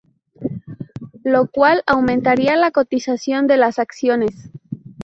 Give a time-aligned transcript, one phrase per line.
[1.23, 4.49] Lo cual, aumentaría la cotización de las acciones.